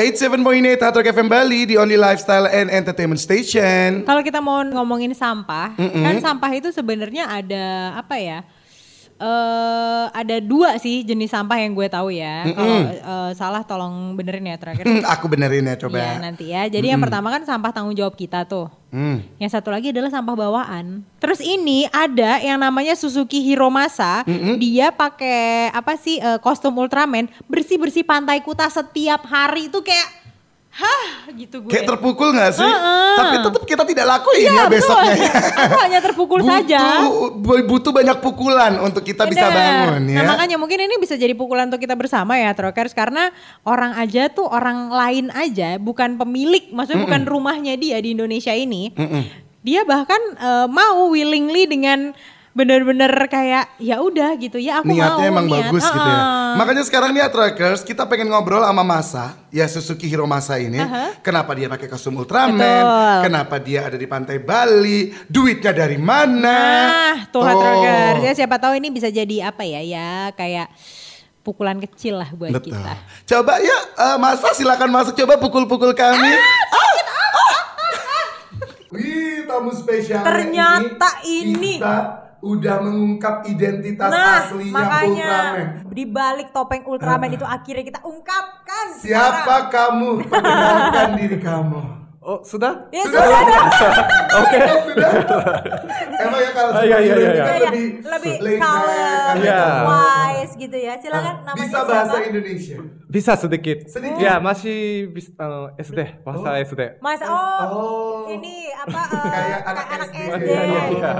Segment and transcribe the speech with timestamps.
[0.00, 4.00] 87.8 Hard Rock FM Bali, the only lifestyle and entertainment station.
[4.08, 8.40] Kalau kita mau ngomongin sampah, kan sampah itu sebenarnya ada apa ya?
[9.20, 12.48] Eh ada dua sih jenis sampah yang gue tahu ya.
[12.48, 14.88] Kalau eh, salah tolong benerin ya terakhir.
[14.88, 16.00] Hmm, aku benerin ya coba.
[16.00, 16.64] Iya nanti ya.
[16.66, 18.72] Jadi yang pertama kan sampah tanggung jawab kita tuh.
[18.90, 19.22] Hmm.
[19.38, 21.04] Yang satu lagi adalah sampah bawaan.
[21.20, 24.24] Terus ini ada yang namanya Suzuki Hiromasa.
[24.56, 30.29] Dia pakai apa sih eh, kostum Ultraman bersih-bersih pantai Kuta setiap hari itu kayak
[30.70, 31.70] hah gitu gue.
[31.70, 32.62] Kayak terpukul gak sih?
[32.62, 33.14] Heeh.
[33.18, 34.74] Tapi tetap kita tidak lakuin Iya, ya betul.
[34.78, 35.32] besoknya ya.
[35.66, 36.80] Aku hanya terpukul saja.
[37.02, 39.58] Butuh, butuh banyak pukulan untuk kita bisa Bener.
[39.58, 40.16] bangun ya.
[40.22, 43.34] Nah makanya mungkin ini bisa jadi pukulan untuk kita bersama ya Trokers karena
[43.66, 48.94] orang aja tuh orang lain aja bukan pemilik maksudnya bukan rumahnya dia di Indonesia ini.
[49.60, 52.14] Dia bahkan eh, mau willingly dengan
[52.50, 55.70] bener-bener kayak ya udah gitu ya aku Niatnya mau emang niat.
[55.70, 56.20] bagus gitu ya.
[56.58, 60.82] Makanya sekarang nih Trackers kita pengen ngobrol sama Masa, ya Suzuki Hiromasa ini.
[61.22, 62.58] Kenapa dia pakai kostum Ultraman?
[62.58, 63.18] Betul.
[63.22, 65.14] Kenapa dia ada di pantai Bali?
[65.24, 66.58] Duitnya dari mana?
[66.90, 68.20] Nah, tuh Hard Rockers.
[68.20, 70.66] ya siapa tahu ini bisa jadi apa ya ya kayak
[71.40, 72.74] pukulan kecil lah buat Betul.
[72.74, 72.92] kita.
[73.26, 76.34] Coba ya eh, Masa silakan masuk coba pukul-pukul kami.
[76.34, 77.58] Ah,
[78.90, 81.78] Wih, tamu spesial Ternyata ini.
[81.78, 85.66] kita udah mengungkap identitas Nah, aslinya makanya Ultraman.
[85.92, 88.86] di balik topeng Ultraman itu akhirnya kita ungkapkan.
[88.96, 90.24] Siapa kamu?
[90.24, 91.99] Perkenalkan diri kamu.
[92.20, 92.84] Oh, sudah?
[92.92, 93.24] Ya Sudah.
[93.24, 93.92] sudah, sudah.
[94.44, 94.58] Oke.
[94.92, 95.10] Sudah.
[96.20, 97.44] Emang ya kalau Ah, iya, iya, iya, iya.
[97.48, 98.92] lebih lebih color,
[99.24, 99.56] kan, Iya.
[99.56, 99.88] gitu.
[99.88, 100.92] wise gitu ya.
[101.00, 101.88] Silakan Ah, namanya Bisa siapa?
[101.88, 102.76] bahasa Indonesia.
[103.08, 103.78] Bisa sedikit.
[103.88, 104.20] Sedikit.
[104.20, 106.80] Ya, masih bis, uh, SD, bahasa SD.
[107.00, 108.20] Mas oh, Oh.
[108.28, 110.20] ini apa eh, Kayak anak anak SD.
[110.20, 110.44] SD.
[110.44, 111.12] Iya, iya, iya.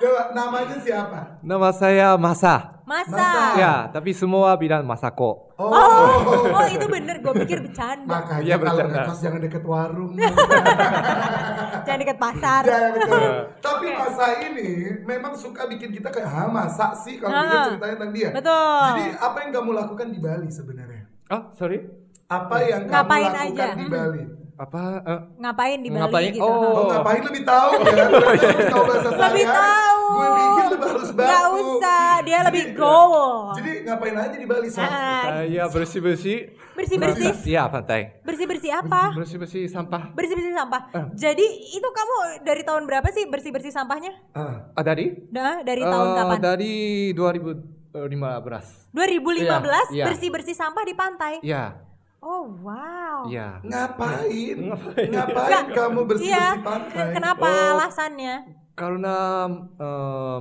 [0.00, 1.18] Coba namanya siapa?
[1.44, 2.77] Nama saya Masa.
[2.88, 3.12] Masa.
[3.12, 3.44] Masa.
[3.54, 5.52] Ya, tapi semua bilang Masako.
[5.54, 5.68] Oh.
[5.68, 8.08] Oh, oh itu bener gue pikir bercanda.
[8.08, 9.04] Makanya Iya, kalau bercanda.
[9.04, 10.12] ngekos jangan deket warung.
[11.84, 12.62] Jangan dekat pasar.
[12.62, 13.20] Ya betul.
[13.58, 14.68] Tapi masa ini
[15.02, 17.42] memang suka bikin kita kayak ha masa sih kalau Ah.
[17.42, 18.28] dengar ceritanya tentang dia.
[18.30, 18.84] Betul.
[18.90, 21.02] Jadi apa yang kamu lakukan di Bali sebenarnya?
[21.26, 21.80] Ah, sorry.
[22.26, 23.66] Apa yang kamu Ngapain lakukan aja?
[23.74, 24.37] di Hmm.
[24.58, 24.82] Apa?
[25.00, 26.30] eh, Ngapain di Bali Ngapain?
[26.32, 26.42] gitu.
[26.42, 26.74] Oh.
[26.74, 28.06] Oh, ngapain lebih tahu ya?
[28.10, 29.28] Lebih tahu bahasa saya.
[29.30, 30.02] Lebih tahu.
[30.08, 31.28] Gue pikir lebih harus baku.
[31.28, 33.14] Gak usah, dia lebih Jadi- goal.
[33.54, 34.82] Jadi ngapain aja di Bali Sam?
[34.82, 36.38] Ah, saya bersih-bersih.
[36.74, 37.30] Bersih-bersih.
[37.44, 38.18] Ya, pantai.
[38.22, 39.02] Bersih-bersih apa?
[39.12, 40.10] Bersih-bersih sampah.
[40.12, 40.82] Bersih-bersih sampah.
[40.90, 41.06] Eh.
[41.16, 44.10] Jadi itu kamu dari tahun berapa sih bersih-bersih sampahnya?
[44.32, 44.70] Ah.
[44.72, 45.22] Ah, dari?
[45.28, 46.38] Nah, dari tahun Eh, kapan?
[46.40, 46.74] Dari
[47.14, 48.90] 2015.
[48.90, 50.04] 2015 Iya, iya.
[50.04, 51.32] bersih-bersih sampah di pantai.
[51.40, 51.78] Ya,
[52.28, 53.24] Oh, wow.
[53.26, 53.56] ya.
[53.64, 54.56] Ngapain?
[54.68, 55.08] Ngapain?
[55.08, 56.60] Ngapain Nggak, kamu bersih Iya.
[56.60, 57.08] pantai?
[57.16, 57.72] Kenapa Oh.
[57.72, 58.34] alasannya?
[58.76, 59.16] Karena
[59.74, 60.40] em,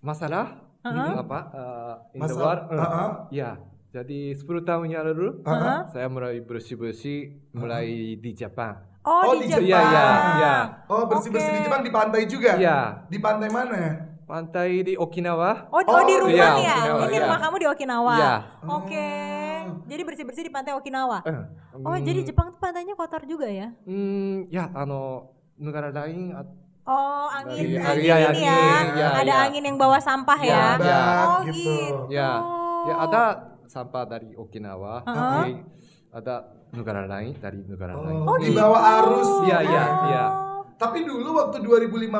[0.00, 0.46] masalah
[0.82, 1.22] Uh-huh.
[1.22, 3.10] apa eh, in the Masalah, war, eh, uh-uh.
[3.30, 3.50] ya.
[3.88, 5.86] Jadi 10 tahun yang lalu Uh-huh.
[5.86, 7.86] saya mulai bersih-bersih mulai
[8.18, 8.82] di Jepang.
[9.02, 9.62] Oh, Oh, di di Jepang.
[9.62, 10.06] Iya, iya,
[10.36, 10.54] iya.
[10.88, 11.56] Oh bersih bersih Oke.
[11.56, 12.58] di Jepang di pantai juga?
[12.58, 12.78] Iya.
[13.06, 13.78] Di pantai mana?
[14.24, 15.70] Pantai di Okinawa.
[15.70, 16.76] Oh, oh, di Oh, rumah iya, ya?
[16.82, 17.22] Okinawa, Ini iya.
[17.22, 18.14] rumah kamu di Okinawa?
[18.16, 18.34] Iya.
[18.64, 19.10] Oke.
[19.84, 21.22] Jadi bersih-bersih di pantai Okinawa?
[21.22, 21.42] Eh,
[21.78, 23.72] Oh, jadi Jepang tuh pantainya kotor juga ya?
[23.82, 28.58] mm, ya, ano, negara lain at- Oh, angin, Iya, angin iya, ini angin, ya.
[28.92, 29.44] iya, Ada iya.
[29.46, 30.50] angin yang bawa sampah ya.
[30.50, 31.02] Iya, iya.
[31.22, 31.54] Oh, Gitu.
[31.54, 31.98] gitu.
[32.10, 32.30] ya,
[32.84, 33.22] ya ada
[33.64, 35.14] sampah dari Okinawa, Uh-huh.
[35.14, 35.62] tapi
[36.10, 36.34] ada
[36.72, 38.26] negara lain dari negara lain.
[38.26, 39.30] Oh, di bawah arus.
[39.42, 40.24] Iya, iya, iya.
[40.74, 42.10] Tapi dulu waktu 2015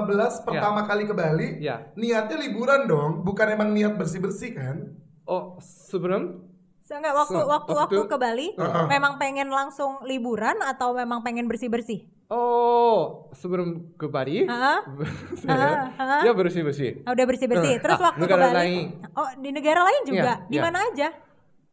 [0.40, 1.90] pertama kali ke Bali, Iya.
[1.92, 4.76] niatnya liburan dong, bukan emang niat bersih-bersih kan?
[5.24, 6.38] Oh, sebelum
[6.84, 8.84] Enggak, waktu Se- waktu waktu waktu- ke Bali Uh-uh.
[8.86, 12.04] memang pengen langsung liburan atau memang pengen bersih-bersih?
[12.26, 14.78] Oh, sebelum ke Bali, Heeh.
[15.42, 16.20] saya Heeh.
[16.22, 16.90] ya bersih bersih.
[17.02, 17.76] Ah, udah bersih-bersih.
[17.78, 18.54] Terus Ah, waktu ke Bali.
[18.54, 18.84] lain.
[19.12, 20.32] Oh, di negara lain juga.
[20.38, 20.62] Iya, Di iya.
[20.62, 21.08] mana aja?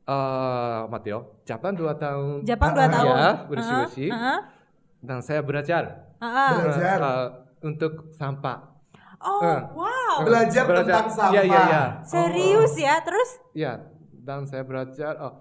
[0.06, 2.42] Eh, Mateo, Jepang dua tahun.
[2.42, 3.14] Jepang 2 Ah, tahun.
[3.14, 4.10] Ya, bersih-bersih.
[4.10, 4.40] Heeh.
[5.00, 5.84] Dan saya belajar
[6.18, 6.52] Heeh.
[6.60, 6.98] Belajar.
[7.00, 7.28] eh,
[7.62, 8.58] untuk sampah.
[9.20, 9.60] Oh, Eh.
[9.74, 10.16] wow.
[10.22, 11.32] Belajar, tentang sampah.
[11.32, 11.84] Iya, iya, iya.
[12.02, 12.96] Serius ya?
[13.00, 13.84] Terus Ya,
[14.30, 15.34] dan saya belajar oh,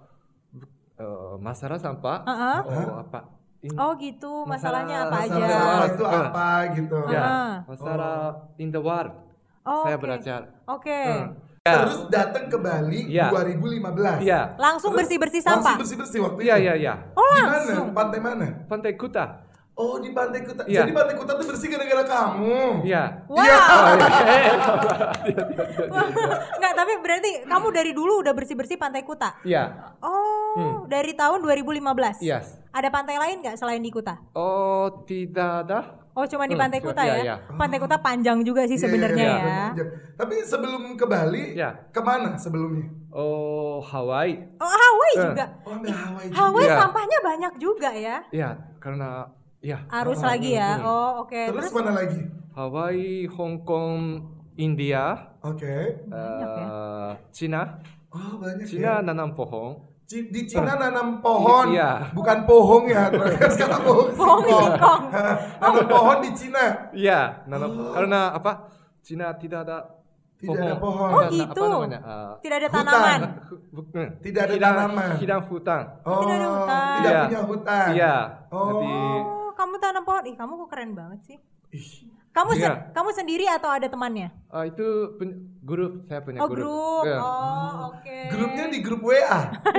[0.96, 2.24] eh, masalah sampah.
[2.24, 2.58] Heeh.
[2.64, 3.20] Oh, apa?
[3.60, 5.44] In- oh gitu, masalahnya apa Masalah- aja?
[5.44, 6.98] Masalah itu apa gitu.
[7.10, 7.52] ya, Ah.
[7.66, 8.16] masalah
[8.56, 9.12] in the world.
[9.60, 10.04] Oh, saya oke.
[10.08, 10.40] belajar.
[10.64, 11.02] Oke.
[11.04, 11.28] Hmm.
[11.60, 11.84] Ya.
[11.84, 13.28] Terus datang ke Bali Iya.
[13.28, 14.24] 2015.
[14.24, 14.56] Iya.
[14.56, 15.76] Langsung bersih-bersih sampah.
[15.76, 16.64] Langsung bersih-bersih waktu Iya, itu.
[16.64, 16.94] iya, iya.
[17.12, 17.84] Oh, Di langsung.
[17.84, 17.92] mana?
[17.92, 18.46] Pantai mana?
[18.64, 19.24] Pantai Kuta.
[19.78, 20.66] Oh di Pantai Kuta.
[20.66, 20.82] Iya.
[20.82, 22.82] Jadi Pantai Kuta tuh bersih gara-gara kamu.
[22.82, 23.02] Iya.
[23.30, 23.38] Wow.
[23.38, 23.58] Iya.
[26.58, 29.38] Enggak, tapi berarti kamu dari dulu udah bersih-bersih Pantai Kuta.
[29.42, 29.94] Iya.
[30.02, 32.18] Oh, dari tahun 2015.
[32.20, 32.58] Yes.
[32.68, 34.18] Ada pantai lain nggak selain di Kuta?
[34.34, 35.80] Oh, tidak ada.
[36.12, 37.22] Oh cuma di Hmm, Pantai Kuta iya, ya?
[37.22, 37.34] iya.
[37.48, 39.66] Pantai Kuta panjang juga sih Iya, sebenarnya iya, ya.
[39.70, 39.84] iya.
[40.18, 41.70] Tapi sebelum ke Bali, Iya.
[41.94, 42.90] ke mana sebelumnya?
[43.14, 44.34] Oh, Hawaii.
[44.58, 45.22] Oh Hawaii Eh.
[45.22, 45.44] juga.
[45.62, 46.34] Oh, Hawaii juga.
[46.34, 46.74] Hawaii Iya.
[46.76, 48.16] sampahnya banyak juga ya.
[48.34, 48.50] Ya,
[48.82, 50.78] karena ya Arus lagi ya.
[50.80, 51.34] Oh oke.
[51.50, 52.20] Terus, Terus, mana lagi?
[52.52, 54.00] Hawaii, Hong Kong,
[54.54, 56.02] India, Oke.
[56.02, 57.78] eh, Cina,
[58.08, 59.04] Oh, banyak Cina ya.
[59.04, 59.78] nanam pohon.
[60.04, 62.10] Di Cina nanam pohon, Iya.
[62.10, 63.06] bukan pohong ya.
[63.12, 65.02] Terus kata pohong Pohong singkong.
[65.60, 66.64] nanam pohon di Cina.
[66.90, 68.52] Iya, nanam karena apa?
[68.98, 69.78] Cina tidak ada
[70.34, 71.08] Tidak ada pohon.
[71.10, 71.62] Oh, gitu.
[71.62, 72.00] Apa namanya?
[72.00, 72.84] eh, Tidak ada Hutan.
[72.86, 73.20] tanaman.
[73.44, 74.06] hu- bukan.
[74.18, 75.08] Tidak ada Hidang- tanaman.
[75.18, 75.82] Hidang hutan.
[76.02, 76.94] Oh, Tidak ada hutan.
[76.96, 77.22] tidak Iya.
[77.26, 77.88] punya hutan.
[77.92, 78.16] Iya.
[78.48, 78.66] Oh.
[78.66, 80.22] Jadi Oh kamu tanam pohon.
[80.24, 81.38] Ih kamu kok keren banget sih.
[81.70, 81.90] Ih,
[82.28, 82.92] Kamu se- Iya.
[82.92, 84.30] kamu sendiri atau ada temannya?
[84.48, 84.84] ah, itu
[85.60, 87.02] grup saya punya Oh grup.
[87.02, 87.18] Iya.
[87.18, 88.18] Oh oke.
[88.30, 89.40] Grupnya di grup WA.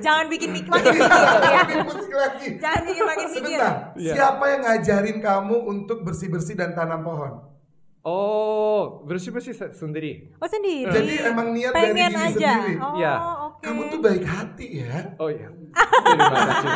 [0.00, 1.10] Jangan bikin mik makin mikir
[1.42, 1.62] ya.
[1.82, 2.46] Pusing lagi.
[2.56, 3.58] Jangan bikin makin mikir.
[3.58, 4.12] Sebentar, Iya.
[4.14, 7.32] siapa yang ngajarin kamu untuk bersih-bersih dan tanam pohon?
[8.00, 10.32] Oh, bersih-bersih se- sendiri.
[10.36, 10.88] Oh sendiri.
[10.90, 12.32] Jadi emang niat dari Pengen diri aja.
[12.32, 12.74] sendiri.
[12.78, 13.14] Oh Iya.
[13.16, 13.39] oke.
[13.60, 15.12] Kamu tuh baik hati ya.
[15.16, 15.52] Oh iya.
[15.52, 16.70] Terima kasih.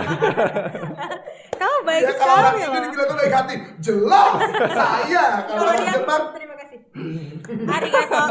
[1.60, 2.82] Kamu baik ya kalau orang sekali loh.
[2.84, 4.32] dibilang tuh baik hati, jelas
[4.70, 5.25] saya.
[5.48, 6.78] Kalau Kalau orang dia Jepang, terima kasih.
[7.66, 8.22] Arigato.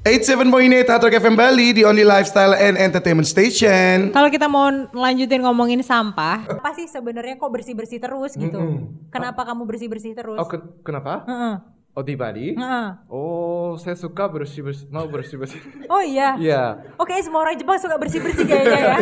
[0.00, 0.40] 87.8
[0.88, 4.08] Hard Rock FM Bali, the only lifestyle and entertainment station.
[4.10, 8.80] Kalau kita mau lanjutin ngomongin sampah, apa sih sebenarnya kok bersih-bersih terus gitu?
[9.12, 10.40] Kenapa kamu bersih-bersih terus?
[10.40, 11.28] Oh, ken- kenapa?
[11.28, 11.54] Heeh.
[11.60, 12.54] Oh, di Bali?
[12.54, 12.88] Heeh.
[13.06, 15.58] Oh, saya suka bersih-bersih, mau bersih-bersih.
[15.90, 16.38] Oh iya.
[16.38, 16.62] Iya.
[16.96, 18.96] Oke, semua orang Jepang suka bersih-bersih kayaknya ya.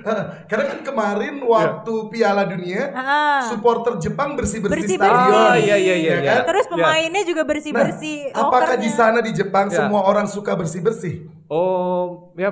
[0.50, 3.46] Karena kan kemarin waktu Piala Dunia, Ah.
[3.46, 4.98] supporter Jepang bersih-bersih Bersih-bersih.
[4.98, 5.38] stadion.
[5.40, 6.24] Oh, iya, iya, iya, Ya kan?
[6.34, 6.42] iya.
[6.44, 6.70] Terus Ya.
[6.74, 9.76] pemainnya juga Nah, bersih-bersih apakah di sana di Jepang Ya.
[9.78, 11.30] semua orang suka bersih-bersih?
[11.46, 12.50] Oh, ya,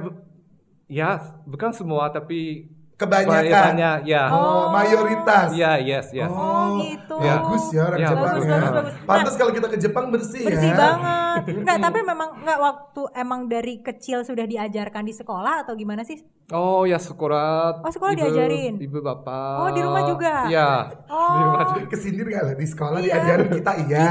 [0.86, 1.10] ya,
[1.44, 2.70] bukan semua tapi
[3.00, 3.40] Kebanyakan.
[3.40, 4.24] kebanyakannya, ya.
[4.28, 5.48] Oh, mayoritas.
[5.52, 6.28] Ya, yes, yes.
[6.28, 7.16] Oh, gitu.
[7.16, 8.50] Bagus ya orang Ya, Jepang bagus, ya.
[8.52, 8.94] bagus, bagus.
[9.02, 10.76] Pantas kalau kita ke Jepang bersih, bersih ya.
[10.76, 11.42] banget.
[11.60, 16.20] Enggak, tapi memang enggak waktu emang dari kecil sudah diajarkan di sekolah atau gimana sih?
[16.50, 17.80] Oh, ya sekolah.
[17.80, 18.74] Oh, sekolah ibu, diajarin.
[18.76, 19.54] Ibu bapak.
[19.56, 20.34] Oh, di rumah juga?
[20.44, 20.70] Iya.
[21.06, 21.30] Oh.
[21.30, 21.86] Di rumah juga.
[21.88, 23.06] Kesindir gak lah di sekolah Iya.
[23.06, 24.06] diajarin kita iya.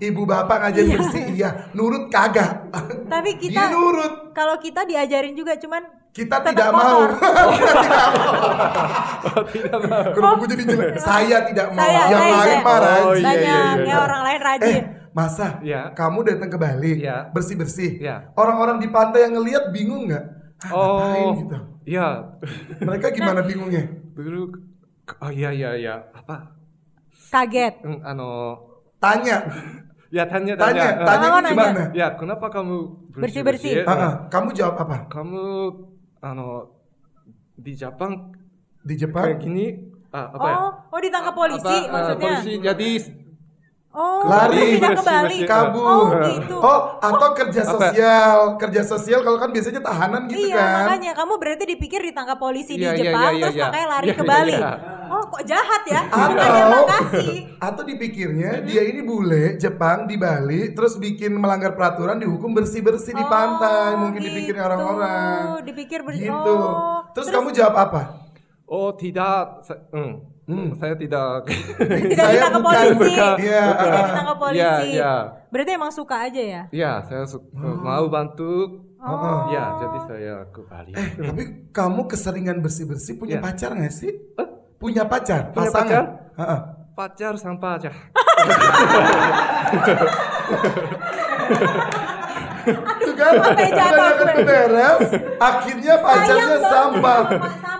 [0.00, 0.96] Ibu bapak ngajarin Iya.
[0.96, 1.50] bersih iya.
[1.72, 2.70] Nurut kagak.
[3.04, 4.32] Tapi kita nurut.
[4.32, 7.08] kalau kita diajarin juga cuman Kita tetap tidak mau.
[7.08, 7.10] kotor.
[9.48, 10.04] kita tidak mau.
[10.12, 10.92] Kalau gue jadi jelek.
[10.98, 11.80] Saya tidak mau.
[11.80, 12.60] Saya, Yang saya, lain saya.
[12.60, 13.84] mah Oh, iya, banyak iya, iya.
[13.88, 14.82] ya orang lain Eh, rajin.
[15.12, 15.80] masa Iya.
[15.92, 17.16] kamu datang ke Bali Iya.
[17.30, 17.90] bersih-bersih.
[17.98, 18.16] Iya.
[18.32, 20.24] Orang-orang di pantai yang ngelihat bingung nggak?
[20.62, 21.56] Ah, ngapain Oh, gitu.
[21.86, 22.06] iya.
[22.78, 23.82] Mereka gimana bingungnya?
[24.12, 24.52] Dulu,
[25.18, 25.94] oh iya, iya, iya.
[26.12, 26.54] Apa?
[27.32, 27.80] Kaget.
[27.80, 28.28] Hmm, ano,
[29.00, 29.48] Tanya.
[30.16, 30.88] ya tanya, Tanya, tanya.
[30.92, 31.82] Eh, tanya Oh, itu gimana?
[31.90, 32.76] Ya, kenapa kamu
[33.16, 33.80] Bersih-bersih.
[33.80, 33.88] bersih-bersih?
[33.88, 34.12] Ah, ah.
[34.28, 35.08] Kamu jawab apa?
[35.08, 35.42] Kamu,
[36.22, 36.46] ano,
[37.54, 38.32] di Jepang
[38.82, 39.28] Di kayak Jepang?
[39.38, 39.66] gini,
[40.10, 40.56] ah, apa ya?
[40.58, 42.22] Oh, oh ditangkap polisi Apa, eh, maksudnya.
[42.38, 42.90] polisi jadi
[43.92, 44.80] Oh, Lari.
[44.80, 45.38] pindah ke Bali.
[45.44, 46.16] Kabur.
[46.16, 46.56] Oh, gitu.
[46.56, 47.92] Oh, atau kerja Apa?
[47.92, 48.36] sosial.
[48.56, 50.72] Kerja sosial kalau kan biasanya tahanan gitu iya, kan.
[50.88, 53.64] makanya kamu berarti dipikir ditangkap polisi Iya, di iya, Jepang iya, iya, terus iya.
[53.68, 54.56] makanya lari Iya, ke iya, Bali.
[55.22, 55.24] Iya.
[55.24, 56.00] Oh, kok jahat ya?
[56.04, 57.30] Atau Terima kasih.
[57.56, 63.22] atau dipikirnya dia ini bule Jepang di Bali terus bikin melanggar peraturan dihukum bersih-bersih di
[63.22, 64.28] Oh, pantai mungkin gitu.
[64.28, 65.62] dipikirnya orang-orang.
[65.62, 66.28] Dipikir ber- Gitu.
[66.28, 68.02] oh, terus, terus- kamu jawab apa?
[68.64, 70.14] Oh tidak, sa- hmm.
[70.42, 70.74] Hmm.
[70.74, 71.46] saya tidak.
[71.78, 72.98] Tidak Saya ditangkap bukan, polisi.
[73.14, 73.34] bukan.
[73.38, 74.04] Iya, Tidak ah.
[74.04, 74.58] ditangkap polisi.
[74.58, 75.14] Iya, iya.
[75.46, 76.62] Berarti emang suka aja ya?
[76.68, 78.82] ya, saya su- mau bantu.
[78.98, 79.50] Oh.
[79.50, 80.94] Ya, jadi saya ke Bali.
[80.94, 83.44] Eh, tapi kamu keseringan bersih-bersih punya Iya.
[83.44, 84.10] pacar nggak sih?
[84.82, 85.86] Punya pacar, Punya pasangan.
[85.86, 86.04] pacar?
[86.34, 86.58] Heeh.
[86.92, 87.90] Pacar sampah aja.
[92.62, 94.42] Itu kan gue.
[94.42, 95.00] beres,
[95.36, 97.20] akhirnya pacarnya sampah.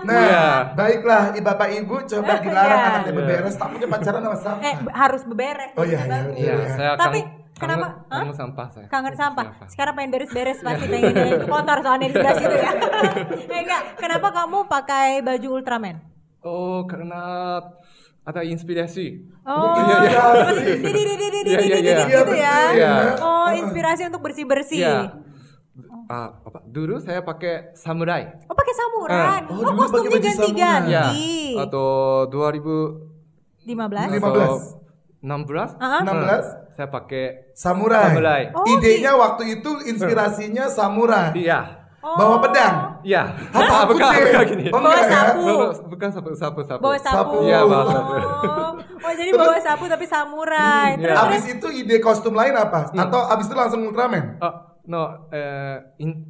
[0.03, 0.47] Nah, Iya.
[0.75, 2.89] baiklah, bapak ibu coba dilarang Iya.
[2.89, 4.63] anaknya beberes, takutnya pacaran sama sampah.
[4.65, 5.71] Eh, harus beberes.
[5.75, 6.67] Oh, iya, iya, Iya, Iya.
[6.69, 7.19] saya Tapi
[7.55, 7.87] kenapa?
[8.09, 8.87] kangen- sampah saya.
[8.87, 9.45] Kangen sampah.
[9.67, 12.71] Sekarang pengen beres-beres pasti pengen itu kotor soalnya di sebelah situ ya.
[13.55, 15.95] eh enggak, kenapa kamu pakai baju Ultraman?
[16.43, 17.23] Oh, karena
[18.23, 19.27] ada inspirasi.
[19.43, 20.23] Oh, iya, iya.
[21.43, 21.95] Iya, iya, iya.
[22.31, 22.55] ya.
[22.71, 22.93] Iya.
[23.19, 24.79] Oh, inspirasi untuk bersih-bersih.
[24.79, 24.97] Iya.
[26.07, 26.59] Ah, apa?
[26.67, 28.43] Dulu saya pakai samurai.
[28.47, 29.39] Oh, pakai samurai.
[29.47, 30.93] Oh, Oh, dulu kostumnya pakai baju ganti-ganti.
[30.93, 31.63] Ya.
[31.63, 31.87] Atau
[32.29, 33.13] 2000
[33.63, 34.11] 15.
[34.11, 34.75] Lima belas.
[35.23, 35.79] 16?
[35.79, 38.11] Ah, 16 Saya pakai samurai.
[38.11, 38.41] Samurai.
[38.51, 41.31] Oh, Idenya waktu itu inspirasinya samurai.
[41.39, 41.87] iya.
[42.03, 42.19] Oh.
[42.19, 42.92] Bawa pedang.
[43.03, 43.21] Iya.
[43.53, 44.23] Bukan, deh.
[44.25, 44.65] bukan gini.
[44.71, 45.05] Oh, Bawa ya?
[45.05, 45.41] sapu.
[45.43, 46.81] Bukan- Bukan sapu, sapu, sapu.
[46.81, 47.15] Bawa sapu.
[47.15, 47.37] Sapu.
[47.43, 48.13] Iya, bawa sapu.
[48.13, 50.89] Oh, oh jadi Terus- bawa sapu tapi samurai.
[50.95, 51.23] Terus, Iya.
[51.23, 52.89] Abis itu ide kostum lain apa?
[52.89, 52.99] Hmm.
[52.99, 54.39] Atau abis itu langsung Ultraman?
[54.39, 54.53] Oh,
[54.85, 56.23] no, eh, in,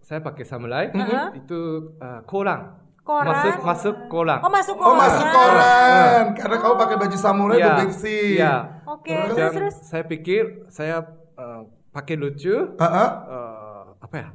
[0.00, 0.88] saya pakai samurai.
[0.90, 1.28] Uh-huh.
[1.34, 1.60] Itu
[1.96, 2.80] eh, koran.
[3.00, 3.28] Koran.
[3.30, 4.40] Masuk masuk kolam.
[4.40, 4.96] Oh masuk Oh koran.
[4.96, 8.28] masuk koran karena kamu pakai baju samurai Iya, bersih.
[8.40, 8.54] Iya.
[8.88, 9.36] Oke, Terus?
[9.36, 9.74] terus terus.
[9.84, 10.96] saya pikir saya
[11.36, 11.60] eh,
[11.92, 12.72] pakai lucu.
[12.76, 13.08] Ah, ah.
[13.28, 14.28] eh, apa ya?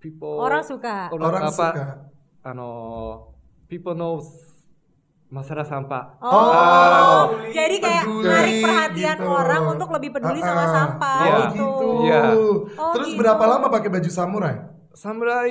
[0.00, 0.40] People.
[0.40, 1.12] Orang suka.
[1.12, 1.52] Orang apa?
[1.52, 1.84] suka.
[2.40, 2.68] Ano,
[3.68, 4.26] people knows
[5.30, 6.18] masalah sampah.
[6.18, 9.30] Oh, jadi kayak peduli narik perhatian gitu.
[9.30, 10.72] orang untuk lebih peduli sama Ah, ah.
[10.74, 11.30] sampah Iya.
[11.30, 11.54] Oh gitu.
[11.54, 11.88] gitu.
[12.02, 12.22] Iya.
[12.74, 13.18] Oh, Terus gitu.
[13.22, 14.54] berapa lama pakai baju samurai?
[14.90, 15.50] Samurai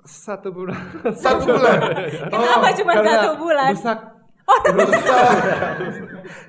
[0.00, 0.80] satu bulan.
[1.12, 1.78] Satu bulan.
[2.32, 3.70] Kenapa cuma Karena satu bulan?
[3.76, 3.98] Rusak.
[4.48, 5.24] Rusak.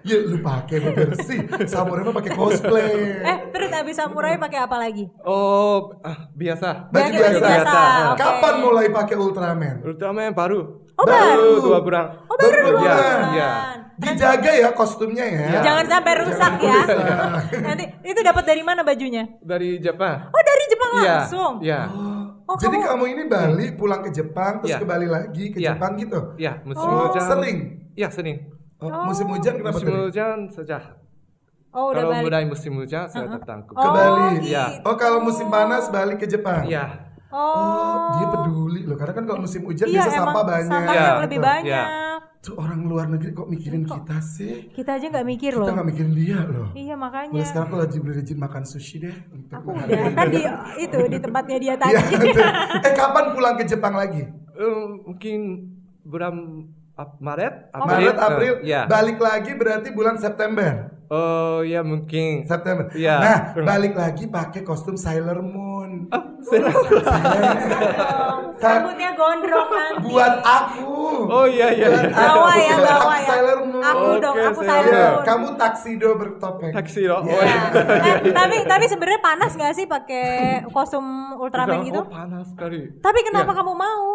[0.08, 1.40] ya lu pakai bersih.
[1.68, 2.92] Samurai mah pakai cosplay.
[3.20, 5.12] Eh, terus abis samurai pakai apa lagi?
[5.22, 6.88] Oh, ah, biasa.
[6.90, 7.44] Baju Pakai biasa.
[7.44, 7.80] biasa.
[8.16, 8.20] Oke.
[8.24, 9.76] Kapan mulai pakai Ultraman?
[9.84, 10.60] Ultraman baru.
[10.96, 11.52] Oh, baru.
[11.60, 12.06] dua bulan.
[12.28, 13.18] Oh, baru Baru dua bulan.
[13.36, 13.52] Iya.
[14.00, 15.60] Dijaga ya kostumnya ya.
[15.60, 16.72] Jangan sampai rusak ya.
[17.60, 19.28] Nanti itu dapat dari mana bajunya?
[19.44, 20.32] Dari Jepang.
[20.32, 21.16] Oh, dari Jepang Iya.
[21.20, 21.54] langsung.
[21.60, 21.82] Iya.
[22.44, 24.80] Oh, Jadi kamu- kamu ini Bali pulang ke Jepang terus Iya.
[24.80, 25.70] ke Bali lagi ke Iya.
[25.72, 26.20] Jepang gitu.
[26.36, 27.22] Iya, musim Oh, hujan.
[27.24, 27.58] sering?
[27.94, 28.38] Iya, sering.
[28.80, 30.02] Oh, Musim hujan kenapa Musim tadi?
[30.02, 30.84] hujan sejak.
[31.70, 32.26] Oh, udah Kalau balik.
[32.26, 34.40] mulai musim hujan saya datang ke Oh, Bali.
[34.40, 34.50] gitu.
[34.50, 34.82] Iya.
[34.82, 36.64] Oh kalau musim panas balik ke Jepang.
[36.64, 37.12] Iya.
[37.30, 40.66] Oh, dia peduli loh karena kan kalau musim hujan Iya, biasa emang sampah banyak.
[40.74, 41.46] sampah Iya, yang lebih gitu.
[41.46, 41.88] banyak.
[42.40, 44.72] Tuh orang luar negeri kok mikirin kita sih?
[44.72, 45.76] Kita aja nggak mikir Kita loh.
[45.76, 46.72] nggak mikirin dia loh.
[46.72, 47.36] Iya makanya.
[47.36, 49.16] Mulai sekarang aku lagi beli makan sushi deh.
[49.30, 50.42] Untuk Aku udah kan di
[50.80, 52.00] itu di tempatnya dia tadi.
[52.00, 52.48] Iya, betul.
[52.80, 54.24] eh kapan pulang ke Jepang lagi?
[54.56, 55.40] Eh, mungkin
[56.02, 56.34] bulan
[56.96, 58.54] Ap- Maret, Maret, April.
[58.58, 58.82] Eh, Iya.
[58.86, 60.96] Balik lagi berarti bulan September.
[61.08, 62.44] Oh, ya mungkin.
[62.44, 62.88] September.
[62.94, 63.16] Iya.
[63.18, 65.69] Nah, balik lagi pakai kostum Sailor Moon.
[68.60, 70.06] Rambutnya gondrong nanti.
[70.06, 70.92] Buat aku.
[71.26, 71.88] Oh iya iya.
[71.88, 72.10] iya.
[72.10, 73.28] Bawa ya, bawa aku ya.
[73.30, 73.82] Sailor Moon.
[73.82, 75.24] Aku dong, aku Sailor Sailor Iya, Moon.
[75.24, 76.72] kamu taksido bertopeng.
[76.72, 77.22] Taksi loh.
[77.24, 77.40] Iya.
[77.40, 77.44] Oh.
[78.00, 80.28] Eh, tapi tapi sebenarnya panas gak sih pakai
[80.68, 82.02] kostum Ultraman gitu?
[82.02, 83.00] Oh, panas sekali.
[83.00, 84.06] Tapi kenapa kamu mau?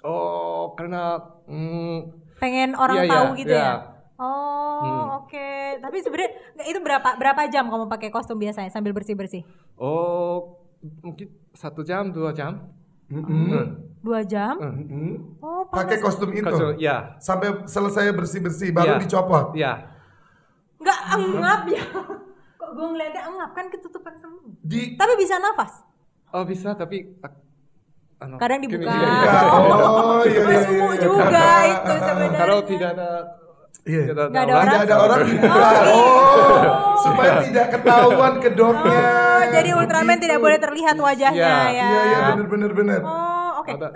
[0.00, 1.98] Oh, karena mm,
[2.38, 3.84] Pengen orang tahu gitu ya?
[4.16, 5.04] Oh, Hmm.
[5.18, 5.48] oke.
[5.76, 6.30] Tapi sebenarnya
[6.62, 9.44] itu berapa berapa jam kamu pakai kostum biasanya sambil bersih-bersih?
[9.76, 10.59] oh
[11.00, 12.68] mungkin satu jam dua jam.
[13.06, 13.26] Mm-mm.
[13.26, 13.66] Hmm.
[14.00, 14.54] Dua jam?
[14.56, 15.38] Mm-mm.
[15.38, 16.46] Oh, Pakai kostum itu.
[16.46, 17.18] Kostum, ya.
[17.18, 19.02] Sampai selesai bersih-bersih baru Iya.
[19.02, 19.46] dicopot.
[19.52, 19.72] Ya.
[20.78, 21.84] Nggak engap ya?
[22.60, 24.40] Kok gue ngeliatnya engap kan ketutupan semua.
[24.62, 25.82] Di Tapi bisa nafas.
[26.30, 27.10] Oh bisa tapi
[28.16, 28.86] ano, Kadang dibuka.
[28.86, 29.32] gini, Iya.
[29.42, 29.74] gini.
[29.82, 31.00] Oh, iya, iya, Sumu iya.
[31.02, 32.38] juga itu sebenarnya.
[32.38, 33.10] Kalau tidak ada
[33.82, 34.02] Iya.
[34.12, 35.58] Nggak ada orang, Tidak ada orang dibuka.
[35.58, 35.92] Oh, gitu.
[36.60, 39.00] Oh, supaya tidak ketahuan kedoknya.
[39.00, 41.56] Oh, jadi Ultraman tidak boleh terlihat wajahnya Iya.
[41.72, 41.86] ya.
[41.86, 43.00] Iya, iya, bener, bener, bener.
[43.00, 43.72] Oh, oke.
[43.72, 43.88] ada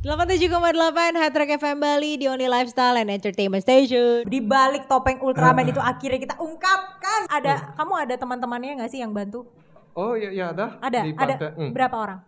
[0.00, 0.72] 87,8
[1.12, 4.24] Hard Rock FM Bali di Only Lifestyle and Entertainment Station.
[4.24, 7.28] Di balik topeng Ultraman itu akhirnya kita ungkapkan.
[7.28, 9.44] Ada kamu ada teman-temannya nggak sih yang bantu?
[9.92, 10.80] Oh iya iya ada.
[10.80, 11.36] Ada, Di ada.
[11.52, 11.70] Hmm.
[11.76, 12.20] berapa orang?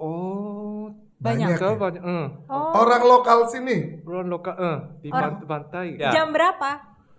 [0.00, 1.46] Oh Banyak.
[1.50, 1.58] Banyak.
[1.58, 2.02] so banyak.
[2.02, 2.26] Hmm.
[2.46, 2.78] Oh, ya.
[2.78, 3.76] Orang lokal sini.
[4.06, 5.98] Orang lokal eh di Orang- pan- pantai.
[5.98, 6.14] Ya.
[6.14, 6.70] jam berapa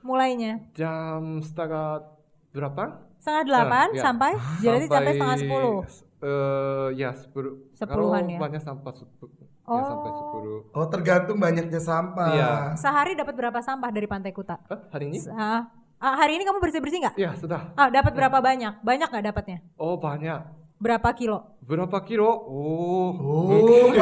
[0.01, 0.63] mulainya?
[0.71, 2.07] Jam setengah
[2.49, 2.83] berapa?
[3.19, 4.01] Setengah delapan ya.
[4.01, 4.31] sampai?
[4.57, 5.77] Jadi sampai setengah sepuluh.
[6.19, 7.53] Eh ya sepuluh.
[7.71, 8.39] Sepuluhan Kalau ya?
[8.39, 9.35] banyak sampai sepuluh.
[9.69, 9.77] Oh.
[9.77, 10.59] Ya, sampai sepuluh.
[10.73, 12.29] Oh, tergantung banyaknya sampah.
[12.33, 12.51] Iya.
[12.73, 14.57] Sehari dapat berapa sampah dari Pantai Kuta?
[14.65, 15.21] Eh, hari ini?
[15.29, 17.15] Ah, ah, hari ini kamu bersih-bersih nggak?
[17.21, 17.69] Ya sudah.
[17.77, 18.81] Ah, dapat berapa banyak?
[18.81, 19.57] Banyak nggak dapatnya?
[19.77, 20.41] Oh banyak.
[20.79, 21.59] Berapa kilo?
[21.61, 22.31] Berapa kilo?
[22.47, 23.11] Oh.
[23.11, 23.51] Oh,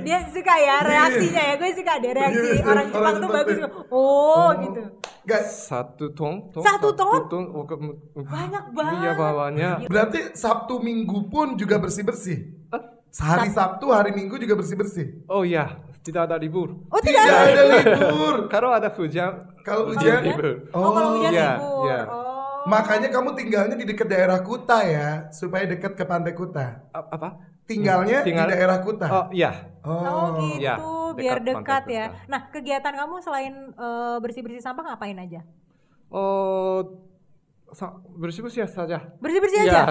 [0.00, 1.54] Dia suka ya reaksinya ya.
[1.56, 3.56] Gue suka deh reaksi Iya, orang orang Jepang tuh Jepang bagus.
[3.58, 3.70] tuh.
[3.90, 4.80] Oh, gitu.
[5.24, 7.16] Guys, Satu ton, ton Satu ton?
[7.50, 7.80] oh, ke-
[8.20, 9.16] Banyak Iya banget.
[9.16, 9.70] bawahnya.
[9.88, 12.38] berarti Sabtu Minggu pun juga bersih-bersih.
[12.70, 15.24] Eh, Sehari Sabtu, hari Minggu juga bersih-bersih.
[15.26, 16.76] Oh ya, tidak ada libur.
[16.86, 17.56] Oh, tidak Tidak ada.
[17.56, 18.34] ada libur.
[18.48, 20.68] Kalau ada hujan, Kalau hujan, libur.
[20.70, 21.84] Oh, kalau hujan iya, libur.
[21.88, 22.00] iya.
[22.04, 22.23] Oh.
[22.66, 26.84] Makanya kamu tinggalnya di dekat daerah Kuta ya, supaya dekat ke pantai Kuta.
[26.90, 27.28] A- Apa?
[27.64, 29.06] Tinggalnya Tinggal- di daerah Kuta.
[29.06, 29.72] Oh iya.
[29.80, 30.74] Oh, gitu, Iya,
[31.12, 32.04] biar dekat ya.
[32.08, 32.24] Kuta.
[32.26, 35.40] Nah, kegiatan kamu selain eh, bersih-bersih sampah ngapain aja?
[36.08, 37.04] Oh,
[38.14, 39.00] bersih-bersih saja.
[39.18, 39.72] Bersih-bersih Iya.
[39.72, 39.82] aja.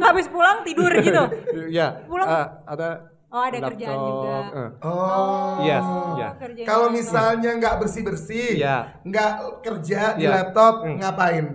[0.00, 1.22] Habis pulang tidur gitu.
[1.68, 2.88] Ya, Pulang- ah, ada.
[3.30, 4.34] Oh, ada kerjaan juga.
[4.50, 4.70] eh.
[4.82, 5.62] Oh.
[5.62, 6.28] Yes, ya.
[6.36, 6.66] kerjaan.
[6.66, 8.98] Kalau misalnya nggak bersih-bersih, Iya.
[9.02, 9.30] nggak
[9.62, 10.30] kerja di Iya.
[10.34, 10.98] laptop, Hmm.
[10.98, 11.46] ngapain?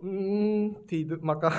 [0.00, 1.52] Hmm, tidur maka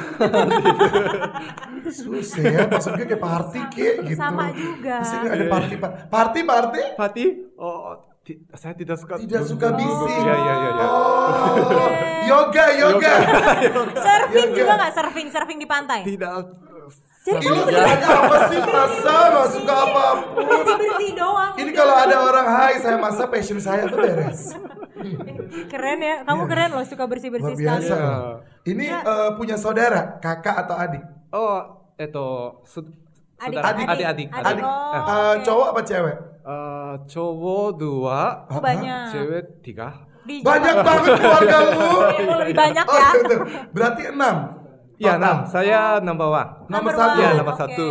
[1.92, 4.18] Susah ya, maksudnya kayak party kayak gitu.
[4.18, 4.98] Sama juga.
[4.98, 5.92] Pasti nggak ada party, Pak.
[6.08, 6.82] Party, party?
[6.96, 7.24] Pati.
[7.56, 9.18] Oh, ti- saya tidak suka.
[9.18, 10.22] Tidak suka bising.
[10.22, 10.88] Iya, iya, iya, iya.
[10.88, 11.90] Oh,
[12.24, 13.14] yoga, yoga.
[13.94, 14.58] Surfing Yoga.
[14.58, 16.00] juga nggak surfing surfing di pantai?
[16.02, 16.42] Tidak.
[17.22, 20.42] Jadi Ini kamu apa sih masa nggak suka apa pun?
[20.42, 21.54] bersih bersih doang.
[21.54, 24.58] Ini kalau ada orang hai saya masa passion saya tuh beres.
[25.72, 27.82] keren ya, kamu keren loh suka bersih bersih biasa.
[27.82, 27.92] sekali.
[27.92, 28.14] Iya.
[28.64, 31.04] Ini eh, punya saudara, kakak atau adik?
[31.30, 31.60] Oh,
[31.96, 32.28] itu
[32.62, 33.86] Saudara, Adik-adik.
[33.90, 34.28] adik-adik.
[34.30, 34.46] Adik.
[34.48, 36.18] Adik, Oh, eh, cowok apa cewek?
[36.42, 39.06] Eh, cowok dua, Oh, banyak.
[39.10, 39.90] cewek tiga.
[40.22, 41.82] Banyak banget keluargamu.
[42.30, 43.10] Oh, lebih banyak Oh, ya.
[43.18, 43.36] gitu.
[43.74, 44.36] Berarti enam.
[44.96, 45.18] Iya, Total.
[45.18, 45.38] enam.
[45.50, 46.50] Saya number one.
[46.70, 47.18] Nomor Number satu.
[47.18, 47.88] Iya, nomor satu.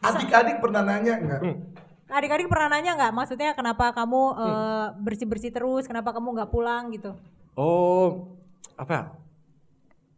[0.00, 1.40] Adik-adik pernah nanya enggak?
[2.12, 3.12] Adik-adik pernah nanya nggak?
[3.16, 5.88] Maksudnya kenapa kamu eh, bersih-bersih terus?
[5.88, 7.16] Kenapa kamu nggak pulang gitu?
[7.56, 8.36] Oh,
[8.76, 9.04] apa ya?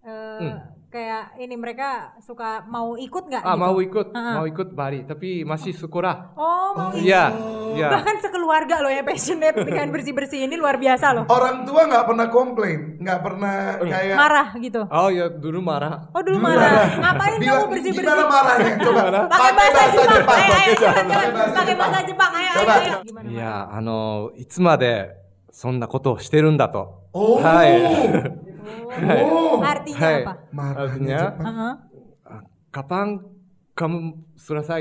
[0.05, 0.59] Eh,
[0.94, 3.46] Kayak ini mereka suka mau ikut nggak?
[3.46, 3.62] Ah, gitu?
[3.62, 4.34] mau ikut, Ha-ha.
[4.42, 6.34] mau ikut Bali, tapi masih sekolah.
[6.34, 7.06] Oh, mau ikut.
[7.06, 7.30] Iya,
[7.78, 7.88] iya.
[7.94, 11.26] Bahkan sekeluarga loh ya passionate dengan bersih-bersih ini luar biasa loh.
[11.30, 13.54] Orang tua nggak pernah komplain, nggak pernah
[13.86, 14.82] kayak Marah gitu.
[14.90, 16.10] Oh ya, dulu marah.
[16.10, 16.74] Oh dulu Dulu marah.
[16.98, 18.02] Ngapain kamu Bilang, bersih-bersih?
[18.02, 18.74] Gimana marahnya?
[18.82, 20.10] Coba Pakai bahasa Jepang.
[20.10, 20.40] Jepang.
[20.42, 21.06] Ayo, ayo, coba, coba.
[21.06, 22.08] Pakai bahasa Pakai bahasa Jepang.
[22.10, 22.32] Jepang.
[22.34, 22.74] Ayo, ayo, Coba.
[22.82, 22.96] ayo.
[23.06, 23.28] Gimana?
[23.30, 25.16] いや、あの、いつまで
[25.52, 27.06] そんなことをしてるんだと。
[27.14, 27.38] Oh.
[27.42, 28.43] はい。
[28.65, 29.61] Oh.
[29.61, 30.17] Artinya Hai.
[30.21, 30.33] apa?
[30.51, 31.45] Marahnya Artinya, Jepang.
[31.47, 31.73] Heeh.
[32.69, 33.07] kapan
[33.73, 33.99] kamu
[34.35, 34.81] selesai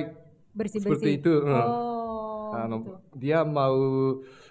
[0.52, 0.82] Bersih-bersih.
[0.98, 1.34] seperti itu?
[1.40, 1.54] Hmm.
[1.54, 2.56] Oh.
[2.56, 2.92] Anu, gitu.
[3.16, 3.76] dia mau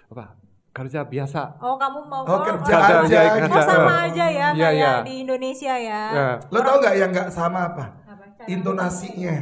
[0.07, 0.35] apa?
[0.69, 1.55] Kerja biasa.
[1.59, 3.61] Oh kamu mau Oh, oh, kerja oh, aja, oh, kerja.
[3.61, 4.93] sama aja ya Iya, kayak iya.
[5.01, 6.01] di Indonesia ya.
[6.09, 6.29] Ya.
[6.49, 7.85] Lo tau nggak yang nggak sama apa?
[8.03, 8.43] Apa?
[8.45, 9.35] Intonasinya.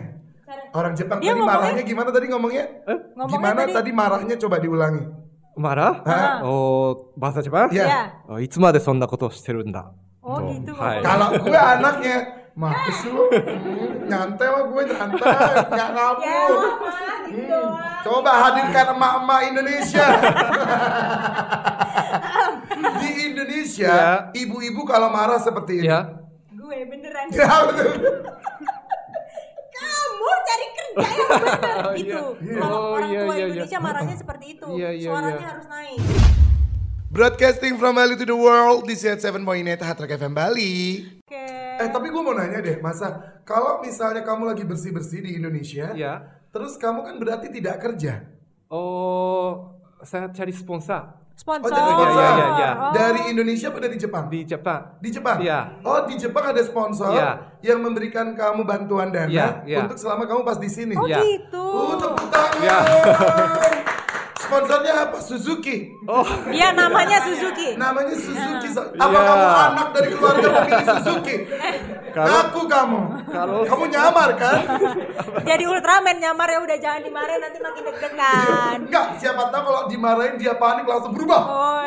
[0.71, 2.65] Orang Jepang Dia tadi ngomongnya- marahnya gimana tadi ngomongnya?
[3.13, 5.03] Ngomongnya Gimana tadi- tadi marahnya coba diulangi.
[5.56, 6.02] marah?
[6.04, 6.40] Hah?
[6.44, 7.70] Oh, bahasa Jepang?
[7.72, 7.84] Iya.
[7.86, 8.02] Iya.
[8.28, 9.92] Oh, いつまでそんなことをしてるんだ。
[10.22, 10.52] Oh Tuh.
[10.58, 10.74] gitu.
[10.74, 11.00] Hai.
[11.00, 12.16] Kalau gue anaknya,
[12.58, 15.36] mampus lu, Hmm, nyantai mah gue nyantai,
[15.70, 16.56] nggak Ya, ngabur.
[16.56, 16.90] mama
[17.30, 17.78] gitu doang.
[18.02, 20.06] Coba hadirkan emak-emak Indonesia.
[23.00, 24.10] Di Indonesia, Ya.
[24.34, 25.88] ibu-ibu kalau marah seperti ini.
[25.88, 26.00] Ya.
[26.52, 27.26] Gue beneran.
[27.30, 27.92] Ya, betul.
[30.21, 32.21] kamu cari kerja yang benar Oh, gitu.
[32.37, 32.53] iya.
[32.55, 33.47] Kalau Oh, orang iya, tua iya, iya.
[33.49, 34.67] Indonesia marahnya seperti itu.
[34.71, 35.49] Iya, iya, Suaranya iya.
[35.49, 35.99] harus naik.
[37.11, 39.43] Broadcasting from Bali to the world di Set 7.8
[39.81, 40.73] Hard Rock FM Bali.
[41.19, 41.45] Oke.
[41.75, 46.23] Eh tapi gue mau nanya deh, masa kalau misalnya kamu lagi bersih-bersih di Indonesia, Ya.
[46.49, 48.29] terus kamu kan berarti tidak kerja.
[48.69, 51.65] Oh, saya cari sponsor Sponsor.
[51.65, 52.21] Oh, jadi sponsor.
[52.21, 52.69] Iya, iya, iya.
[52.77, 52.91] Oh.
[52.93, 54.25] Dari Indonesia apa dari Jepang?
[54.29, 54.81] di Jepang.
[55.01, 55.37] Di Jepang?
[55.41, 55.59] Iya.
[55.81, 57.29] Oh di Jepang ada sponsor Iya.
[57.65, 59.81] yang memberikan kamu bantuan dana Iya, iya.
[59.81, 60.93] untuk selama kamu pas di sini.
[60.93, 61.17] Oh Iya.
[61.17, 61.65] gitu.
[61.65, 62.61] Uh, tepuk tangan.
[62.61, 62.77] Iya.
[64.51, 65.17] Sponsornya apa?
[65.23, 65.95] Suzuki.
[66.03, 67.79] Oh, Dia namanya Suzuki.
[67.79, 68.67] Namanya Suzuki.
[68.67, 68.99] Nah.
[68.99, 69.21] Apa Iya.
[69.23, 71.35] kamu anak dari keluarga pemilik Suzuki?
[72.11, 72.99] Kalau- Aku kamu.
[73.31, 74.59] kalau- kamu nyamar kan?
[75.47, 78.77] Jadi Ultraman nyamar ya udah jangan dimarahin nanti makin deg-degan.
[78.83, 81.41] Enggak, siapa tahu kalau dimarahin dia panik langsung berubah.
[81.41, 81.79] Oh.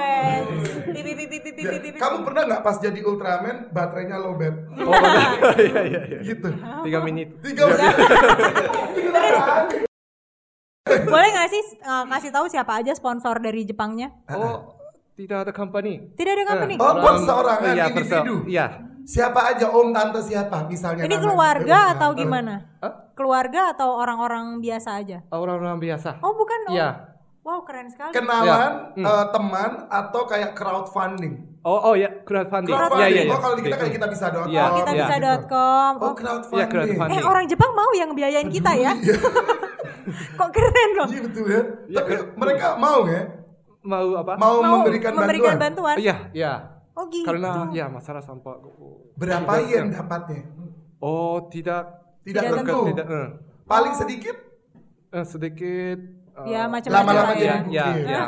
[0.89, 1.99] Pipi pipi pipi pipi pipi.
[2.01, 4.57] kamu pernah nggak pas jadi Ultraman baterainya low bat?
[4.73, 5.53] oh benar.
[5.61, 6.19] Iya, iya, iya.
[6.25, 6.49] Gitu.
[6.81, 7.29] Tiga menit.
[7.45, 7.93] Tiga menit.
[10.85, 14.13] Boleh nggak sih eh, kasih tahu siapa aja sponsor dari Jepangnya?
[14.29, 14.77] Oh,
[15.17, 16.13] tidak ada company.
[16.13, 16.77] Tidak ada company.
[16.77, 18.35] Oh, perseorangan Iya, individu.
[18.45, 18.67] Iya.
[19.05, 22.69] Siapa aja om tante siapa misalnya Ini keluarga atau gimana?
[22.81, 23.13] Hah?
[23.13, 25.25] Keluarga atau orang-orang biasa aja?
[25.29, 26.21] Orang-orang biasa.
[26.21, 26.61] Oh bukan.
[26.69, 26.77] Oh.
[26.77, 26.89] Iya.
[27.41, 28.13] Wow keren sekali.
[28.13, 29.05] Kenalan, Ya.
[29.05, 31.61] eh, teman atau kayak crowdfunding.
[31.61, 32.73] Oh, oh ya, crowdfunding.
[32.73, 33.05] Crowdfunding.
[33.05, 33.33] Iya, iya, iya.
[33.33, 35.05] Oh, kalau di kita kayak kita bisa dot Iya, Oh, kita iya.
[35.05, 35.93] bisa.com.
[35.95, 36.57] Oh, Oh, crowdfunding.
[36.57, 37.13] Iya, crowdfunding.
[37.15, 38.93] eh orang Jepang mau yang biayain kita ya?
[40.35, 41.07] Kok keren loh?
[41.09, 41.63] Iya betul ya.
[41.87, 42.23] Iya, Tapi kan.
[42.37, 43.23] mereka mau ya?
[43.81, 44.33] Mau apa?
[44.37, 45.95] Mau, Mau memberikan, memberikan bantuan.
[45.95, 45.97] bantuan.
[46.01, 46.53] Iya, iya.
[46.95, 47.27] Oh gitu.
[47.27, 48.57] Karena ya masalah sampah.
[49.15, 50.47] Berapa yen dapatnya?
[50.99, 52.79] Oh, tidak Tidak, Tidak tentu.
[52.89, 53.29] tidak eh,
[53.65, 54.37] Paling sedikit
[55.11, 55.99] eh, sedikit
[56.37, 57.57] eh, Ya macam-macam lama-lama jadi ya.
[57.69, 58.07] ya, bukit.
[58.15, 58.23] ya.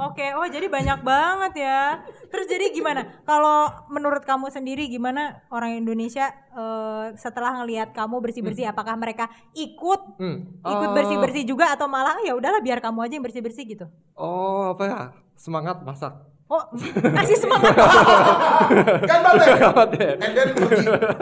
[0.00, 1.80] Oke, oh jadi banyak banget ya.
[2.28, 3.22] Terus jadi gimana?
[3.22, 3.58] Kalau
[3.88, 10.58] menurut kamu sendiri gimana orang Indonesia eh, setelah ngelihat kamu bersih-bersih apakah mereka ikut Hmm.
[10.60, 13.86] ikut Oh, bersih-bersih juga atau malah ya udahlah biar kamu aja yang bersih-bersih gitu?
[14.12, 14.98] Oh, apa ya?
[15.34, 16.10] Semangat masak.
[16.48, 16.64] Oh,
[17.20, 17.76] kasih semangat.
[19.10, 19.46] Ganbate.
[19.52, 20.06] Ganbate.
[20.16, 20.48] And then.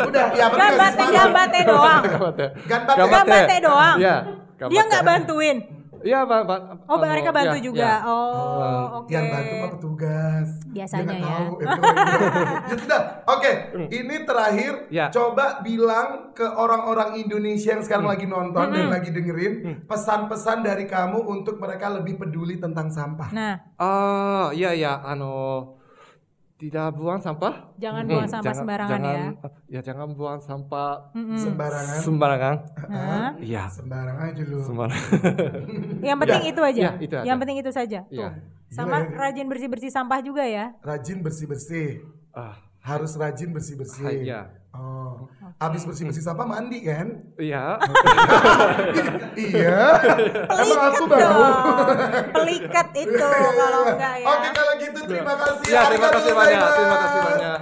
[0.06, 0.62] Udah, ya betul.
[0.70, 2.02] Gambate, gambate doang.
[2.02, 2.46] Ganbate.
[2.64, 2.98] Ganbate.
[3.10, 3.96] Gambate doang.
[3.98, 4.16] Iya.
[4.58, 4.88] Dia ganbate.
[4.88, 5.58] nggak bantuin.
[5.96, 7.82] Iya, ba- ba- Oh, anu, mereka bantu ya, juga.
[7.82, 7.96] ya.
[8.06, 9.10] Oh, oke.
[9.10, 10.48] Yang bantu mah petugas.
[10.68, 11.24] Biasanya Dia ya.
[11.26, 11.46] tahu.
[11.56, 11.82] Betul.
[12.70, 13.00] ya sudah.
[13.26, 13.50] Oke,
[13.90, 14.72] ini terakhir.
[14.88, 15.06] Ya.
[15.08, 21.18] Coba bilang ke orang-orang Indonesia yang sekarang lagi nonton dan lagi dengerin pesan-pesan dari kamu
[21.18, 23.32] untuk mereka lebih peduli tentang sampah.
[23.32, 25.74] Nah, Ah, iya ya, anu
[26.56, 27.68] tidak buang sampah.
[27.76, 29.28] jangan Hmm, buang sampah jangan- sembarangan jangan, ya.
[29.68, 30.92] Ya jangan buang sampah
[31.36, 31.98] Sembarangan.
[32.00, 32.56] sembarangan.
[32.86, 34.58] Nah, Iya, Sembarang aja lu.
[34.58, 35.10] sembarangan.
[36.08, 36.80] yang penting itu aja.
[36.82, 37.24] Ya, itu aja.
[37.24, 38.00] Yang penting itu saja.
[38.08, 38.28] Iya.
[38.30, 38.32] Tuh.
[38.66, 39.18] Sama Gila ya.
[39.20, 40.72] rajin bersih-bersih sampah juga ya.
[40.80, 42.02] Rajin bersih-bersih.
[42.30, 44.24] Ah, Harus rajin bersih-bersih.
[44.24, 44.48] iya.
[44.70, 45.28] Oh.
[45.56, 47.15] Abis bersih-bersih sampah mandi kan?
[47.36, 47.76] Iya.
[49.52, 49.80] iya.
[50.48, 51.42] Emang aku baru.
[52.32, 54.26] Pelikat itu kalau enggak ya.
[54.26, 55.66] Oke kalau gitu terima kasih.
[55.68, 56.60] Ya, terima kasih banyak.
[56.72, 57.60] Terima kasih banyak.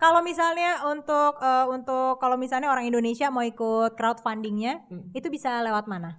[0.00, 5.12] Kalau misalnya untuk eh, untuk kalau misalnya orang Indonesia mau ikut crowdfundingnya, Hmm.
[5.12, 6.16] itu bisa lewat mana?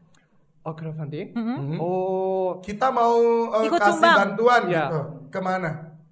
[0.62, 1.34] Oh crowdfunding?
[1.34, 1.82] Mm-mm.
[1.82, 3.18] Oh, Kita mau
[3.50, 4.18] uh, Ikut kasih sumbang.
[4.22, 4.86] bantuan Iya.
[4.86, 5.00] gitu.
[5.30, 5.72] Ke mana?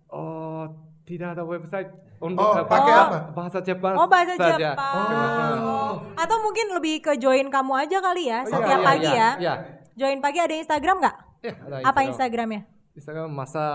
[0.10, 0.66] oh
[1.06, 3.18] tidak ada website untuk Oh, pakai bahasa- apa?
[3.32, 3.96] Bahasa Jepang.
[3.96, 4.56] Oh bahasa saja.
[4.56, 4.96] Jepang.
[5.06, 5.58] Kenakan.
[5.62, 5.94] Oh.
[6.14, 9.30] Atau mungkin lebih ke join kamu aja kali ya Oh, setiap iya, pagi iya, ya.
[9.38, 9.54] Iya.
[9.96, 11.16] Join pagi ada Instagram nggak?
[11.40, 12.08] Iya, ada Apa Instagram.
[12.10, 12.62] Instagramnya?
[12.94, 13.66] Instagram masa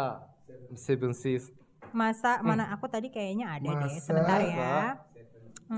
[0.75, 1.49] seven six.
[1.91, 3.89] Masa mana aku tadi kayaknya ada deh.
[3.89, 4.01] Masa.
[4.03, 4.99] Sebentar ya.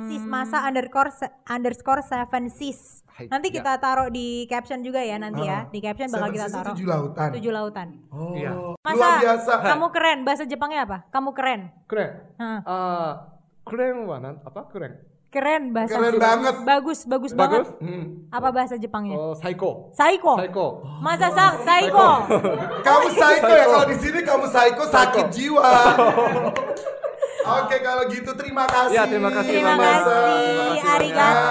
[0.05, 3.01] Sis masa underscore se- underscore seven sis.
[3.17, 3.55] Nanti ya.
[3.59, 5.65] kita taruh di caption juga ya nanti ya.
[5.67, 6.73] Di caption bakal kita taruh.
[6.73, 7.29] tujuh lautan.
[7.33, 7.89] Tujuh lautan.
[8.09, 8.53] Oh, Iya.
[8.79, 9.53] Masa luar biasa.
[9.65, 10.19] kamu keren.
[10.23, 10.99] Bahasa Jepangnya apa?
[11.09, 11.73] Kamu keren.
[11.87, 12.11] Keren.
[12.37, 13.33] Ah,
[13.63, 14.37] keren mana?
[14.43, 15.01] Apa keren?
[15.27, 16.23] Keren bahasa Keren Jepang.
[16.39, 16.55] banget.
[16.63, 17.69] Bagus, bagus, Bagus?
[17.69, 17.83] banget.
[17.83, 18.05] Hmm.
[18.31, 19.17] Apa bahasa Jepangnya?
[19.17, 19.91] Oh, psycho.
[19.91, 20.33] Saiko.
[20.35, 20.67] Psycho.
[21.03, 22.09] Masa sang Saiko.
[22.81, 25.67] Kamu psycho ya kalau di sini kamu psycho sakit jiwa.
[27.47, 28.95] Oke kalau gitu terima kasih.
[28.99, 30.03] Ya, terima kasih, Terima kasih.
[30.03, 31.15] Terima kasih Arigato.
[31.15, 31.46] Ini jangan lupa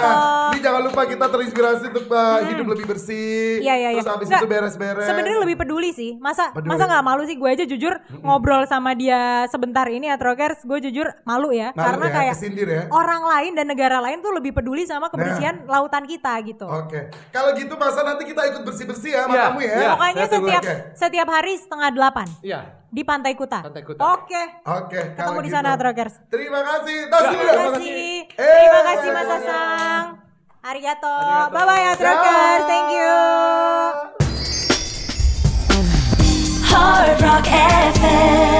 [1.16, 3.58] kita terinspirasi untuk uh, hidup lebih bersih.
[3.58, 4.02] Iya iya iya.
[4.04, 5.06] Terus habis Nggak, itu beres-beres.
[5.08, 6.10] Sebenarnya lebih peduli sih.
[6.16, 6.70] Masa Peduli.
[6.70, 10.78] masa nggak malu sih gue aja jujur ngobrol sama dia sebentar ini ya Trokers, gue
[10.84, 12.82] jujur malu ya Malu karena ya, kayak kesindir ya.
[12.90, 16.66] orang lain dan negara lain tuh lebih peduli sama kebersihan lautan kita gitu.
[16.66, 17.08] Oke.
[17.30, 19.72] Kalau gitu masa nanti kita ikut bersih-bersih ya sama Iya, kamu ya.
[19.72, 19.88] iya.
[19.90, 20.62] Pokoknya saya setiap
[20.94, 22.60] setiap hari setengah delapan Iya.
[22.86, 23.60] di Pantai Kuta.
[23.62, 24.00] Pantai Kuta.
[24.14, 24.42] Oke.
[24.66, 25.56] Oke, Ketemu kalau di gitu.
[25.56, 26.14] sana Trokers.
[26.28, 26.98] Terima kasih.
[27.06, 27.54] Terima ya.
[27.70, 28.04] kasih.
[28.34, 30.25] Eh, Terima kasih Mas Asang.
[30.66, 31.06] Arigato.
[31.06, 31.52] Arigato.
[31.54, 32.58] Bye bye Outrockers.
[32.58, 32.66] Ya.
[32.66, 33.12] Thank you.
[36.66, 38.55] Hard Rock FM.